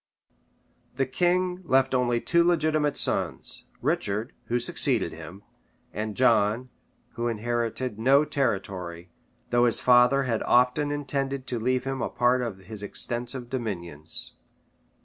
[0.95, 5.43] This king left only two legitimate sons, Richard, who succeeded him,
[5.93, 6.69] and John,
[7.11, 9.11] who inherited no territory,
[9.51, 14.33] though his father had often intended to leave him a part of his extensive dominions.